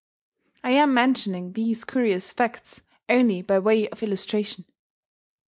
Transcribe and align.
(I 0.63 0.71
am 0.71 0.95
mentioning 0.95 1.53
these 1.53 1.83
curious 1.83 2.33
facts 2.33 2.81
only 3.07 3.43
by 3.43 3.59
way 3.59 3.87
of 3.89 4.01
illustration.) 4.01 4.65